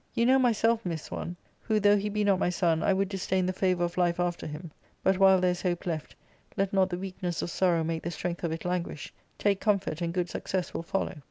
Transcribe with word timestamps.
You 0.15 0.25
know 0.25 0.39
myself 0.39 0.83
miss 0.83 1.11
one, 1.11 1.35
who, 1.61 1.79
though 1.79 1.95
he 1.95 2.09
be 2.09 2.23
not 2.23 2.39
my 2.39 2.49
son, 2.49 2.81
I 2.81 2.91
would 2.91 3.07
disdain 3.07 3.45
the 3.45 3.53
favour 3.53 3.83
of 3.83 3.99
life 3.99 4.19
after 4.19 4.47
him; 4.47 4.71
but, 5.03 5.19
while 5.19 5.39
/there 5.39 5.51
is 5.51 5.61
hope 5.61 5.85
left, 5.85 6.15
let 6.57 6.73
not 6.73 6.89
the 6.89 6.97
weakness 6.97 7.43
of 7.43 7.51
sorrow 7.51 7.83
make 7.83 8.01
the 8.01 8.09
strength 8.09 8.43
of 8.43 8.51
it 8.51 8.65
languish 8.65 9.13
:|take 9.37 9.59
comfort, 9.61 10.01
and 10.01 10.11
good 10.11 10.27
success 10.27 10.73
will 10.73 10.81
follow." 10.81 11.19